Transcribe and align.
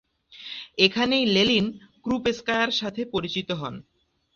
এখানেই 0.77 1.25
লেনিন 1.27 1.65
ক্রুপস্কায়া-র 2.05 2.71
সাথে 2.71 3.01
পরিচিত 3.13 3.49
হন। 3.51 3.75